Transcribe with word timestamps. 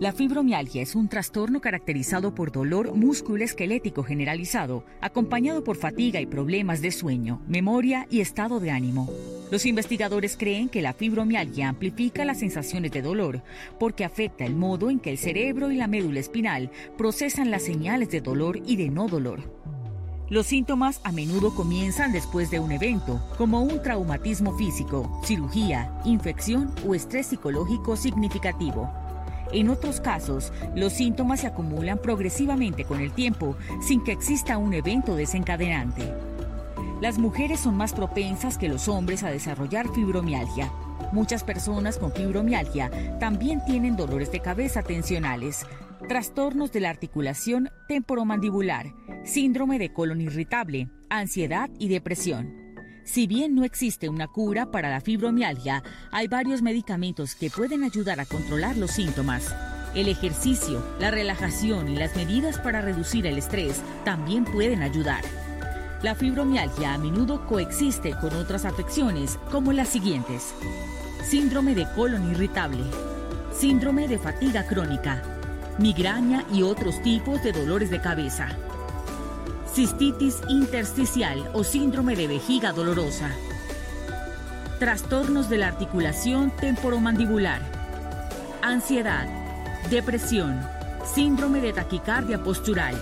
La 0.00 0.12
fibromialgia 0.12 0.80
es 0.80 0.94
un 0.94 1.08
trastorno 1.08 1.60
caracterizado 1.60 2.32
por 2.32 2.52
dolor 2.52 2.94
musculoesquelético 2.94 4.04
generalizado, 4.04 4.84
acompañado 5.00 5.64
por 5.64 5.76
fatiga 5.76 6.20
y 6.20 6.26
problemas 6.26 6.80
de 6.80 6.92
sueño, 6.92 7.42
memoria 7.48 8.06
y 8.08 8.20
estado 8.20 8.60
de 8.60 8.70
ánimo. 8.70 9.10
Los 9.50 9.66
investigadores 9.66 10.36
creen 10.36 10.68
que 10.68 10.82
la 10.82 10.92
fibromialgia 10.92 11.68
amplifica 11.68 12.24
las 12.24 12.38
sensaciones 12.38 12.92
de 12.92 13.02
dolor 13.02 13.42
porque 13.80 14.04
afecta 14.04 14.44
el 14.44 14.54
modo 14.54 14.88
en 14.88 15.00
que 15.00 15.10
el 15.10 15.18
cerebro 15.18 15.72
y 15.72 15.74
la 15.74 15.88
médula 15.88 16.20
espinal 16.20 16.70
procesan 16.96 17.50
las 17.50 17.64
señales 17.64 18.08
de 18.08 18.20
dolor 18.20 18.60
y 18.64 18.76
de 18.76 18.90
no 18.90 19.08
dolor. 19.08 19.52
Los 20.30 20.46
síntomas 20.46 21.00
a 21.02 21.10
menudo 21.10 21.54
comienzan 21.56 22.12
después 22.12 22.52
de 22.52 22.60
un 22.60 22.70
evento, 22.70 23.20
como 23.36 23.62
un 23.62 23.82
traumatismo 23.82 24.56
físico, 24.56 25.20
cirugía, 25.24 25.90
infección 26.04 26.72
o 26.86 26.94
estrés 26.94 27.26
psicológico 27.26 27.96
significativo. 27.96 28.92
En 29.52 29.70
otros 29.70 30.00
casos, 30.00 30.52
los 30.74 30.92
síntomas 30.92 31.40
se 31.40 31.46
acumulan 31.46 31.98
progresivamente 31.98 32.84
con 32.84 33.00
el 33.00 33.12
tiempo 33.12 33.56
sin 33.80 34.04
que 34.04 34.12
exista 34.12 34.58
un 34.58 34.74
evento 34.74 35.16
desencadenante. 35.16 36.12
Las 37.00 37.18
mujeres 37.18 37.60
son 37.60 37.76
más 37.76 37.92
propensas 37.92 38.58
que 38.58 38.68
los 38.68 38.88
hombres 38.88 39.22
a 39.22 39.30
desarrollar 39.30 39.88
fibromialgia. 39.94 40.72
Muchas 41.12 41.44
personas 41.44 41.96
con 41.96 42.12
fibromialgia 42.12 42.90
también 43.18 43.64
tienen 43.64 43.96
dolores 43.96 44.30
de 44.32 44.40
cabeza 44.40 44.82
tensionales, 44.82 45.64
trastornos 46.08 46.72
de 46.72 46.80
la 46.80 46.90
articulación 46.90 47.70
temporomandibular, 47.86 48.92
síndrome 49.24 49.78
de 49.78 49.92
colon 49.92 50.20
irritable, 50.20 50.88
ansiedad 51.08 51.70
y 51.78 51.88
depresión. 51.88 52.67
Si 53.08 53.26
bien 53.26 53.54
no 53.54 53.64
existe 53.64 54.10
una 54.10 54.28
cura 54.28 54.70
para 54.70 54.90
la 54.90 55.00
fibromialgia, 55.00 55.82
hay 56.10 56.28
varios 56.28 56.60
medicamentos 56.60 57.34
que 57.34 57.48
pueden 57.48 57.82
ayudar 57.82 58.20
a 58.20 58.26
controlar 58.26 58.76
los 58.76 58.90
síntomas. 58.90 59.56
El 59.94 60.08
ejercicio, 60.08 60.84
la 61.00 61.10
relajación 61.10 61.88
y 61.88 61.96
las 61.96 62.14
medidas 62.14 62.58
para 62.58 62.82
reducir 62.82 63.26
el 63.26 63.38
estrés 63.38 63.80
también 64.04 64.44
pueden 64.44 64.82
ayudar. 64.82 65.24
La 66.02 66.14
fibromialgia 66.14 66.92
a 66.92 66.98
menudo 66.98 67.46
coexiste 67.46 68.14
con 68.20 68.36
otras 68.36 68.66
afecciones 68.66 69.38
como 69.50 69.72
las 69.72 69.88
siguientes. 69.88 70.52
Síndrome 71.24 71.74
de 71.74 71.86
colon 71.96 72.30
irritable, 72.30 72.84
síndrome 73.58 74.06
de 74.06 74.18
fatiga 74.18 74.66
crónica, 74.66 75.22
migraña 75.78 76.44
y 76.52 76.60
otros 76.60 77.00
tipos 77.02 77.42
de 77.42 77.52
dolores 77.52 77.88
de 77.88 78.02
cabeza 78.02 78.54
cistitis 79.78 80.42
intersticial 80.48 81.52
o 81.54 81.62
síndrome 81.62 82.16
de 82.16 82.26
vejiga 82.26 82.72
dolorosa, 82.72 83.30
trastornos 84.80 85.48
de 85.48 85.58
la 85.58 85.68
articulación 85.68 86.50
temporomandibular, 86.56 87.62
ansiedad, 88.60 89.28
depresión, 89.88 90.60
síndrome 91.04 91.60
de 91.60 91.72
taquicardia 91.72 92.42
postural. 92.42 93.00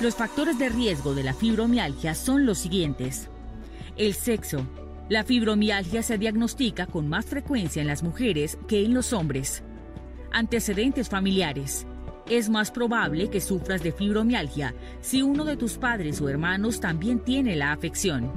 Los 0.00 0.14
factores 0.14 0.58
de 0.58 0.70
riesgo 0.70 1.14
de 1.14 1.24
la 1.24 1.34
fibromialgia 1.34 2.14
son 2.14 2.46
los 2.46 2.56
siguientes. 2.56 3.28
El 3.98 4.14
sexo. 4.14 4.66
La 5.10 5.24
fibromialgia 5.24 6.02
se 6.02 6.16
diagnostica 6.16 6.86
con 6.86 7.06
más 7.06 7.26
frecuencia 7.26 7.82
en 7.82 7.88
las 7.88 8.02
mujeres 8.02 8.56
que 8.66 8.82
en 8.82 8.94
los 8.94 9.12
hombres. 9.12 9.62
Antecedentes 10.32 11.10
familiares 11.10 11.86
es 12.28 12.48
más 12.48 12.70
probable 12.70 13.30
que 13.30 13.40
sufras 13.40 13.82
de 13.82 13.92
fibromialgia 13.92 14.74
si 15.00 15.22
uno 15.22 15.44
de 15.44 15.56
tus 15.56 15.78
padres 15.78 16.20
o 16.20 16.28
hermanos 16.28 16.80
también 16.80 17.20
tiene 17.20 17.56
la 17.56 17.72
afección. 17.72 18.30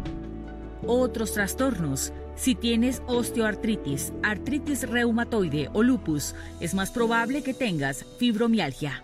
Otros 0.85 1.33
trastornos. 1.33 2.13
Si 2.35 2.55
tienes 2.55 3.03
osteoartritis, 3.07 4.13
artritis 4.23 4.89
reumatoide 4.89 5.69
o 5.73 5.83
lupus, 5.83 6.33
es 6.59 6.73
más 6.73 6.89
probable 6.89 7.43
que 7.43 7.53
tengas 7.53 8.05
fibromialgia. 8.17 9.03